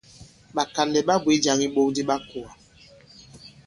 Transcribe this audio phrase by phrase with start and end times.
[0.55, 2.49] Ɓàkànlɛ̀ ɓa bwě jāŋ iɓok di ɓa kùà.